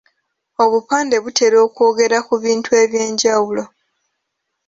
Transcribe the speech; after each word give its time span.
Obupande 0.63 1.15
butera 1.23 1.57
okwogera 1.67 2.17
ku 2.27 2.35
bintu 2.43 2.69
eby’enjawulo. 2.83 3.63